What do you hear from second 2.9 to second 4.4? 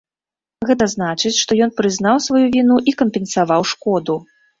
і кампенсаваў шкоду.